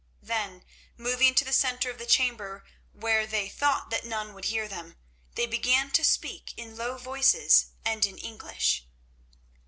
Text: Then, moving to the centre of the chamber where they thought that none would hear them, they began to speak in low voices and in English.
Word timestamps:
Then, 0.23 0.63
moving 0.97 1.35
to 1.35 1.45
the 1.45 1.53
centre 1.53 1.91
of 1.91 1.99
the 1.99 2.07
chamber 2.07 2.65
where 2.91 3.27
they 3.27 3.47
thought 3.47 3.91
that 3.91 4.03
none 4.03 4.33
would 4.33 4.45
hear 4.45 4.67
them, 4.67 4.95
they 5.35 5.45
began 5.45 5.91
to 5.91 6.03
speak 6.03 6.55
in 6.57 6.75
low 6.75 6.97
voices 6.97 7.67
and 7.85 8.03
in 8.03 8.17
English. 8.17 8.87